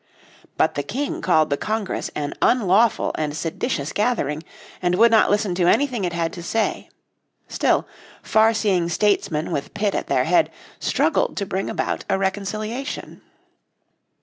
But 0.57 0.73
the 0.73 0.81
King 0.81 1.21
called 1.21 1.51
the 1.51 1.57
Congress 1.57 2.09
an 2.15 2.33
unlawful 2.41 3.11
and 3.19 3.37
seditious 3.37 3.93
gathering, 3.93 4.41
and 4.81 4.95
would 4.95 5.11
not 5.11 5.29
listen 5.29 5.53
to 5.53 5.67
anything 5.67 6.05
it 6.05 6.11
had 6.13 6.33
to 6.33 6.41
say. 6.41 6.89
Still, 7.47 7.87
far 8.23 8.51
seeing 8.55 8.89
statesmen 8.89 9.51
with 9.51 9.75
Pitt 9.75 9.93
at 9.93 10.07
their 10.07 10.23
head 10.23 10.49
struggled 10.79 11.37
to 11.37 11.45
bring 11.45 11.69
about 11.69 12.03
a 12.09 12.17
reconciliation. 12.17 13.21